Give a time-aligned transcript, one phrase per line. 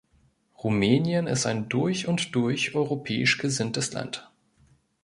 [0.57, 4.31] Rumänien ist ein durch und durch europäisch gesinntes Land.